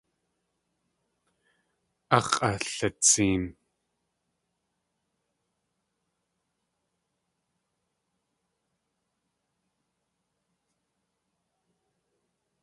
[2.17, 3.43] Ax̲ʼalitseen.